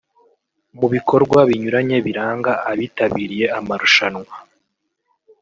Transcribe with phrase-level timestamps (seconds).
[0.79, 4.33] Mu bikorwa binyuranye biranga abitabiriye amarushanwa